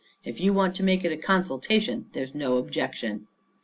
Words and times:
If 0.25 0.41
you 0.41 0.51
want 0.51 0.73
to 0.77 0.83
make 0.83 1.05
it 1.05 1.11
a 1.11 1.15
consultation, 1.15 2.07
there's 2.13 2.33
no 2.33 2.57
objection." 2.57 3.27